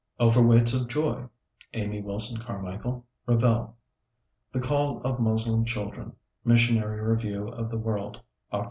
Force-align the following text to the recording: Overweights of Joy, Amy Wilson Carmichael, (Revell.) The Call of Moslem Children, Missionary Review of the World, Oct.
Overweights 0.19 0.73
of 0.73 0.87
Joy, 0.87 1.25
Amy 1.75 2.01
Wilson 2.01 2.39
Carmichael, 2.41 3.05
(Revell.) 3.27 3.77
The 4.51 4.59
Call 4.59 4.99
of 5.03 5.19
Moslem 5.19 5.63
Children, 5.63 6.13
Missionary 6.43 6.99
Review 7.07 7.49
of 7.49 7.69
the 7.69 7.77
World, 7.77 8.19
Oct. 8.51 8.59